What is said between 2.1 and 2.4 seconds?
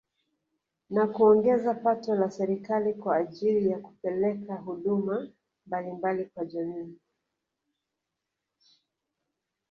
la